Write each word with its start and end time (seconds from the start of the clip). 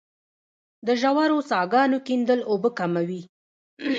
د 0.87 0.89
ژورو 1.01 1.37
څاګانو 1.51 1.97
کیندل 2.07 2.39
اوبه 2.51 2.69
کموي 2.77 3.21